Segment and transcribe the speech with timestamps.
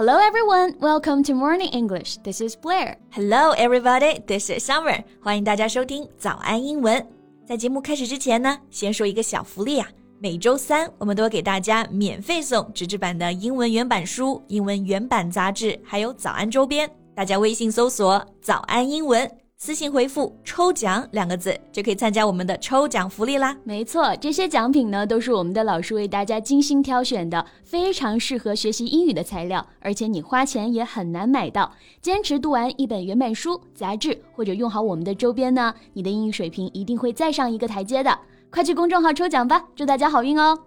[0.00, 2.16] Hello everyone, welcome to Morning English.
[2.24, 2.96] This is Blair.
[3.10, 5.04] Hello everybody, this is Summer.
[5.22, 7.06] 欢迎大家收听早安英文。
[7.46, 9.86] 在节目开始之前呢，先说一个小福利啊。
[10.18, 16.90] 每周三我们都会给大家免费送纸质版的英文原版书、英文原版杂志，还有早安周边。
[17.14, 19.30] 大家微信搜索“早安英文”。
[19.62, 23.54] 私信回复“抽奖”两个字，就可以参加我们的抽奖福利啦。
[23.62, 31.70] 没错，这些奖品呢，都是我们的老师为大家精心挑选的，非常适合学习英语的材料，而且你花钱也很难买到。
[32.00, 38.18] 坚持读完一本原版书、杂志，或者用好我们的周边呢，你的英语水平一定会再上一个台阶的。
[38.48, 40.58] 快去公众号抽奖吧，祝大家好运哦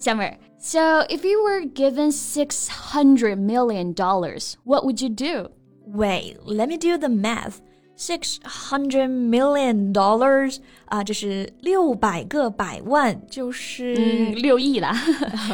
[0.00, 5.50] ！Summer, so if you were given six hundred million dollars, what would you do?
[5.94, 7.56] Wait, let me do the math.
[7.96, 10.56] Six hundred million dollars
[10.86, 14.92] 啊，这是六百个百万，就是六亿啦。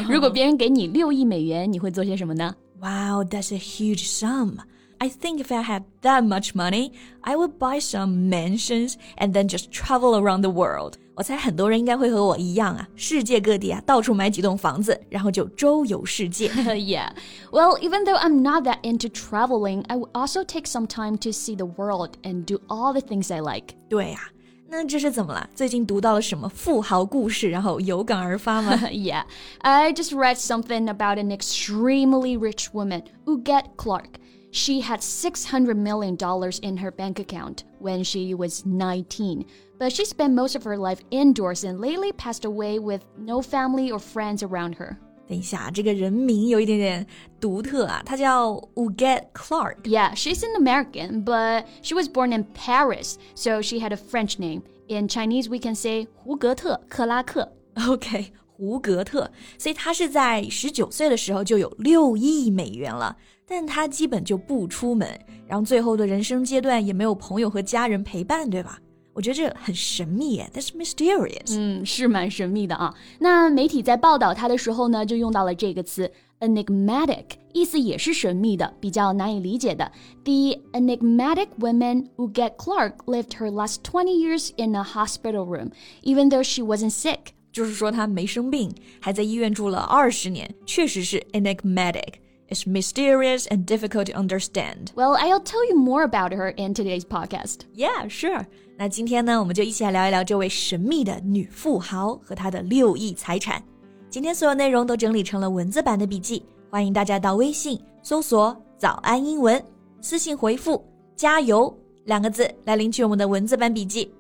[0.09, 4.55] 如果别人给你六亿美元，你会做些什么呢？Wow, that's a huge sum.
[5.01, 9.47] I think if I had that much money, I would buy some mansions and then
[9.49, 10.95] just travel around the world。
[11.15, 16.49] 我猜很多人应该会和我一样啊，世界各地啊，到处买几栋房子，然后就周游世界。
[16.49, 17.11] yeah,
[17.53, 21.31] well, even though I'm not that into traveling, I would also take some time to
[21.31, 23.75] see the world and do all the things I like。
[23.89, 24.35] 对呀、啊。
[24.71, 25.49] 那这是怎么了？
[25.55, 29.23] 最近读到了什么富豪故事，然后有感而发吗？Yeah,
[29.63, 34.19] I just read something about an extremely rich woman, Huguette Clark.
[34.58, 36.16] She had $600 million
[36.62, 39.46] in her bank account when she was 19,
[39.80, 43.92] but she spent most of her life indoors and lately passed away with no family
[43.92, 44.98] or friends around her.
[45.26, 47.08] 等一下，这个人名有一点点
[47.40, 49.78] 独特啊，她叫 Uget Clark.
[49.86, 54.38] Yeah, she's an American, but she was born in Paris, so she had a French
[54.38, 54.62] name.
[54.88, 57.54] In Chinese, we can say 胡格特克拉克。
[57.88, 65.09] OK， 胡格特，所以他是在十九岁的时候就有六亿美元了，但他基本就不出门，
[65.47, 68.81] 然后最后的人生阶段也没有朋友和家人陪伴，对吧？
[69.15, 72.93] 我觉得这很神秘耶，但是 mysterious，嗯，是蛮神秘的啊。
[73.21, 79.91] 那媒体在报道他的时候呢，就用到了这个词 enigmatic，意思也是神秘的，比较难以理解的。
[80.25, 85.71] The enigmatic woman Huguette Clark lived her last twenty years in a hospital room,
[86.03, 87.33] even though she wasn't sick.
[87.53, 92.15] 就是说她没生病，还在医院住了二十年，确实是 enigmatic。
[92.51, 94.93] It's mysterious and difficult to understand.
[94.95, 97.59] Well, I'll tell you more about her in today's podcast.
[97.75, 98.47] Yeah, sure.
[98.79, 103.63] 那今天呢，我们就一起来聊一聊这位神秘的女富豪和她的六亿财产。
[104.09, 109.63] 今天所有内容都整理成了文字版的笔记，欢迎大家到微信搜索“早安英文”，
[110.01, 110.83] 私信回复
[111.15, 111.77] “加油”
[112.07, 114.11] 两个字来领取我们的文字版笔记。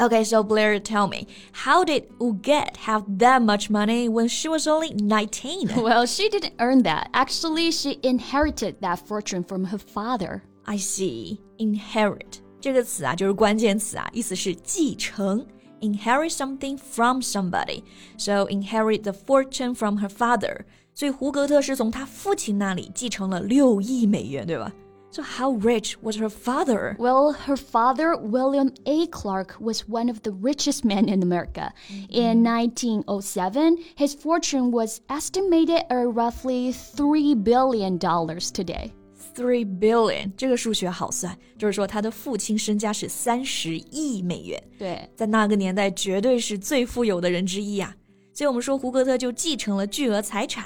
[0.00, 4.66] Okay, so Blair, tell me, how did Huguette have that much money when she was
[4.68, 5.70] only 19?
[5.82, 7.08] Well, she didn't earn that.
[7.12, 10.42] Actually, she inherited that fortune from her father.
[10.66, 11.40] I see.
[11.58, 15.44] Inherit 这个词啊，就是关键词啊，意思是继承。
[15.80, 17.82] Inherit something from somebody,
[18.16, 20.62] so inherit the fortune from her father.
[20.92, 24.72] 所以胡格特是从他父亲那里继承了六亿美元，对吧？
[25.11, 26.95] ？so, how rich was her father?
[26.97, 29.05] Well, her father, William A.
[29.07, 31.71] Clark, was one of the richest men in America.
[31.87, 32.11] Mm-hmm.
[32.11, 38.91] In 1907, his fortune was estimated at roughly $3 billion today.
[39.35, 44.63] Three billion，这个数学好算，就是说他的父亲身家是三十亿美元。
[44.77, 47.95] 对，在那个年代绝对是最富有的人之一啊。
[48.38, 50.64] 所以我们说胡格特就继承了巨额财产。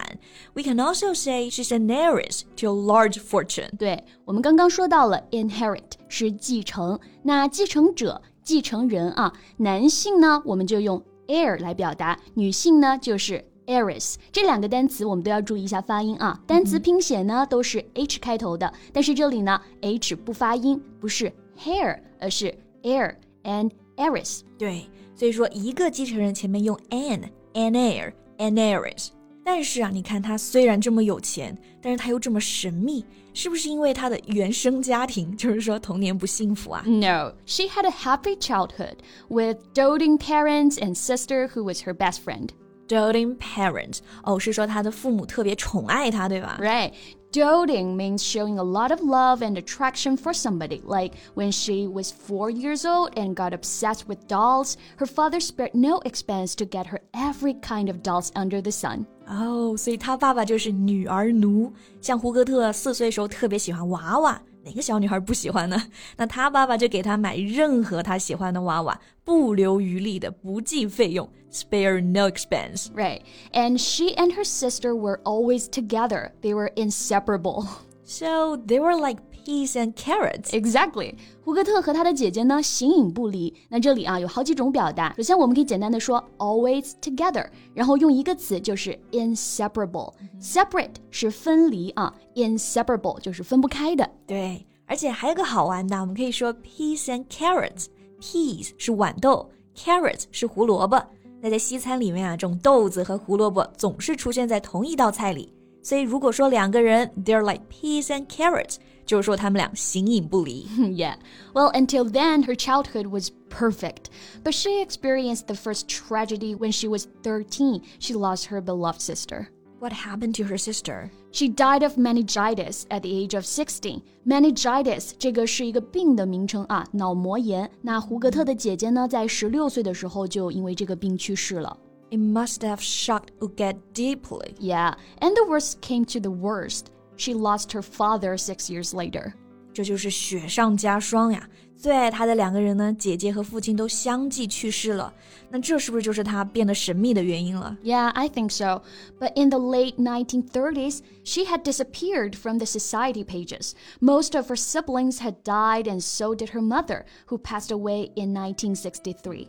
[0.53, 3.75] We can also say she's an heiress to a large fortune。
[3.79, 14.17] 对，我们刚刚说到了 inherit 是继承，那继承者、继承人啊，男性呢我们就用 heir 来表达，女性呢就是 heiress。
[14.31, 16.39] 这两个单词我们都要注意一下发音啊。
[16.47, 24.41] 单词拼写呢都是 h 开头的，但是这里呢 h 不发音，不是 hair，而是 heir and heiress。
[24.59, 27.31] 对，所以说一个继承人前面用 an。
[27.54, 29.10] an heir, an heiress。
[29.44, 36.84] 但是啊，你看他虽然这么有钱，但是他又这么神秘，是不是因为他的原生家庭，就是说童年不幸福啊？
[36.86, 38.98] No, she had a happy childhood
[39.30, 42.50] with doting parents and sister who was her best friend.
[42.92, 46.58] Doting parents，哦，是说他的父母特别宠爱他，对吧？
[46.62, 46.94] Right.
[47.34, 50.82] Doting means showing a lot of love and attraction for somebody.
[50.86, 55.72] Like when she was four years old and got obsessed with dolls, her father spared
[55.74, 59.06] no expense to get her every kind of dolls under the sun.
[59.28, 61.74] 哦，所以他爸爸就是女儿奴。
[62.00, 65.82] 像胡格特四岁时候特别喜欢娃娃， 哪个小女孩不喜欢呢？
[66.18, 72.88] 那她爸爸就给她买任何她喜欢的娃娃，不留余力的，不计费用，spare no expense.
[72.94, 73.22] Right.
[73.54, 76.32] And she and her sister were always together.
[76.42, 77.66] They were inseparable.
[78.04, 80.51] So they were like peas and carrots.
[80.51, 81.15] Exactly.
[81.45, 83.53] 胡格特和他的姐姐呢形影不离。
[83.69, 85.13] 那这里啊有好几种表达。
[85.17, 90.13] 首先我们可以简单的说 always together，然后用一个词就是 inseparable。
[90.41, 94.09] Separate 是分离啊，inseparable 就是分不开的。
[94.27, 97.87] 对，而且还有个好玩的，我们可以说 peas and carrots。
[98.21, 101.03] Peas 是豌豆，carrots 是胡萝卜。
[101.41, 105.53] 那在西餐里面啊，这种豆子和胡萝卜总是出现在同一道菜里。
[105.82, 108.76] 所以如果说两个人 they're like peas and carrots，
[109.06, 110.68] 就是说他们俩形影不离。
[110.96, 111.16] yeah.
[111.54, 114.10] Well, until then, her childhood was perfect.
[114.44, 117.82] But she experienced the first tragedy when she was 13.
[118.00, 119.48] She lost her beloved sister.
[119.80, 121.12] What happened to her sister?
[121.32, 124.02] She died of meningitis at the age of 16.
[124.26, 127.70] Meningitis 这个是一个病的名称啊，脑膜炎。
[127.82, 131.78] 那胡格特的姐姐呢，在十六岁的时候就因为这个病去世了。
[132.13, 134.55] it must have shocked Huguette deeply.
[134.61, 136.93] Yeah, and the worst came to the worst.
[137.17, 139.33] She lost her father six years later.
[139.75, 141.49] 这就是雪上加霜呀！
[141.79, 145.13] 最爱她的两个人呢，姐姐和父亲都相继去世了。
[145.51, 148.83] 那这是不是就是她变得神秘的原因了？Yeah, I think so.
[149.19, 153.73] But in the late 1930s, she had disappeared from the society pages.
[154.01, 158.35] Most of her siblings had died, and so did her mother, who passed away in
[158.35, 159.49] 1963.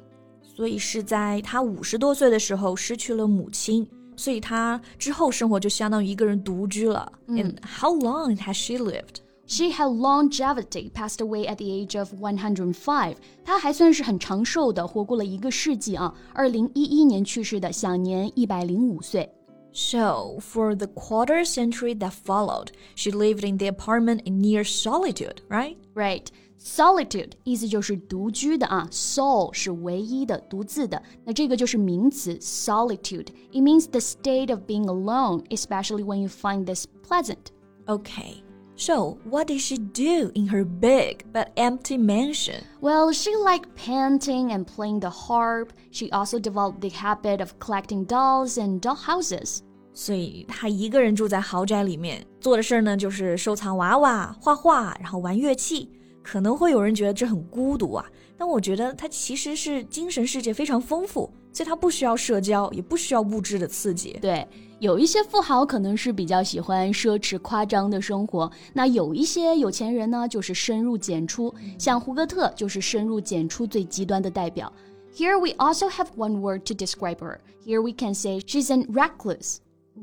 [0.55, 7.11] 所以是在他五十多岁的时候失去了母亲，所以他之后生活就相当于一个人独居了。
[7.27, 9.21] And how long has she lived?
[9.45, 13.15] She had longevity, passed away at the age of 105.
[13.43, 16.13] 她还算是很长寿的，活过了一个世纪啊。
[16.33, 19.29] 二零一一年去世的，享年一百零五岁。
[19.72, 25.76] So, for the quarter century that followed, she lived in the apartment in near solitude, right?
[25.94, 26.26] Right.
[26.58, 36.84] Solitude 意思就是独居的啊，sol 是唯一的、独自的，那这个就是名词 solitude。It means the state of being alone, especially when you find this
[37.08, 37.52] pleasant.
[37.86, 38.42] Okay.
[38.82, 42.62] So, what did she do in her big but empty mansion?
[42.80, 45.70] Well, she liked painting and playing the harp.
[45.90, 49.58] She also developed the habit of collecting dolls and doll houses.
[49.92, 55.90] 所以她一个人住在豪宅里面，做的事儿呢就是收藏娃娃、画画，然后玩乐器。
[56.22, 58.04] 可能会有人觉得这很孤独啊，
[58.36, 64.18] 但我觉得他其实是精神世界非常丰富，所以他不需要社交，也不需要物质的刺激。
[64.20, 64.46] 对，
[64.83, 74.69] 有一些富豪可能是比较喜欢奢侈夸张的生活，那有一些有钱人呢，就是深入简出，像胡歌特就是深入简出最极端的代表。
[75.15, 77.37] Here we also have one word to describe her.
[77.65, 79.59] Here we can say she's an recluse.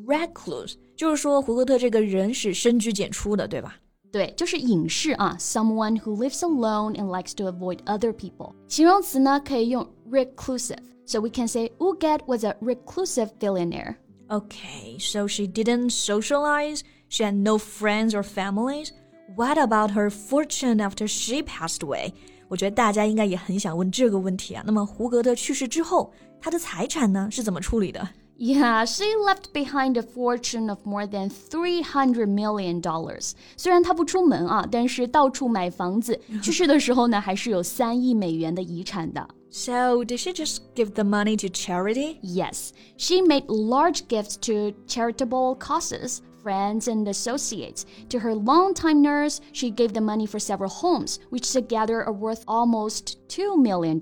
[0.06, 3.76] Recluse 就是说胡歌特这个人是深居简出的，对吧？
[4.10, 8.54] 对，就是隐士啊，someone who lives alone and likes to avoid other people。
[8.66, 13.96] 形容词呢可以用 reclusive，so we can say Huguette was a reclusive billionaire。
[14.29, 16.81] Okay, so she didn't socialize.
[17.09, 18.91] She had no friends or families.
[19.35, 22.13] What about her fortune after she passed away?
[22.47, 24.63] 我觉得大家应该也很想问这个问题啊。
[24.65, 26.11] 那么胡格特去世之后，
[26.41, 28.07] 他的财产呢是怎么处理的
[28.39, 33.33] ？yeah, she left behind a fortune of more than three hundred million dollars.
[33.55, 36.19] 虽然她不出门啊，但是到处买房子。
[36.41, 39.27] 去世的时候呢，还是有三亿美元的遗产的。
[39.49, 42.17] So, did she just give the money to charity?
[42.21, 47.85] Yes, she made large gifts to charitable causes, friends, and associates.
[48.09, 52.43] To her longtime nurse, she gave the money for several homes, which together are worth
[52.49, 53.97] almost $2 million.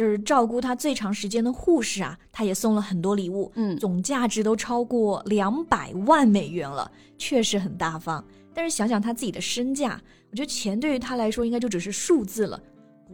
[0.00, 8.24] 就是照顾他最长时间的护士啊，他也送了很多礼物，嗯，总价值都超过两百万美元了，确实很大方。
[8.54, 12.58] 但是想想他自己的身价，我觉得钱对于他来说应该就只是数字了。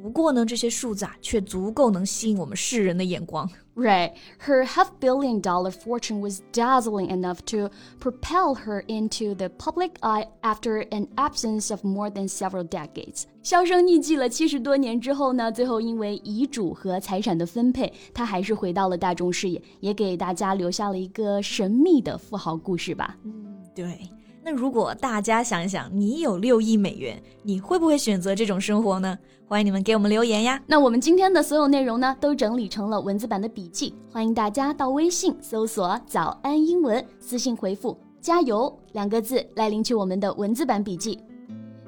[0.02, 3.48] 不过呢，这些数字啊，却足够能吸引我们世人的眼光。
[3.74, 4.12] Right.
[4.46, 7.68] Her half billion dollar fortune was dazzling enough to
[8.00, 13.24] propel her into the public eye after an absence of more than several decades.
[13.42, 23.18] 销声匿迹了七十多年之后呢，最后因为遗嘱和财产的分配，她还是回到了大众视野，也给大家留下了一个神秘的富豪故事吧。
[23.24, 23.98] 嗯，对。
[24.45, 29.17] 那如果大家想一想，你有六亿美元，你会不会选择这种生活呢？
[29.47, 30.61] 欢迎你们给我们留言呀！
[30.65, 41.19] 那我们今天的所有内容呢，都整理成了文字版的笔记，欢迎大家到微信搜索“早安英文”，私信回复“加油”两个字来领取我们的文字版笔记。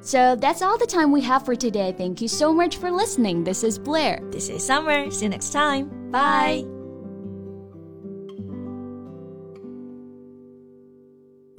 [0.02, 1.94] So that's all the time we have for today.
[1.94, 3.46] Thank you so much for listening.
[3.46, 4.20] This is Blair.
[4.30, 5.10] This is Summer.
[5.10, 5.88] See you next time.
[6.12, 6.77] Bye.